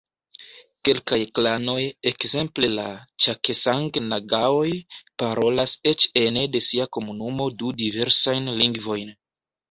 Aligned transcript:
Kelkaj 0.87 1.17
klanoj, 1.39 1.81
ekzemple 2.11 2.69
la 2.77 2.85
ĉakesang-nagaoj, 3.25 4.71
parolas 5.25 5.75
eĉ 5.91 6.05
ene 6.23 6.47
de 6.55 6.63
sia 6.69 6.87
komunumo 6.99 7.47
du 7.61 7.71
diversajn 7.83 8.51
lingvojn. 8.63 9.13